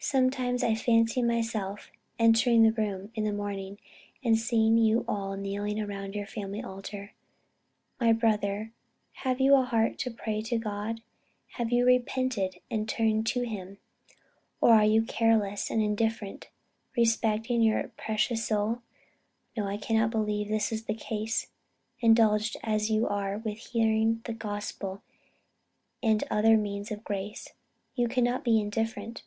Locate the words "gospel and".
24.32-26.22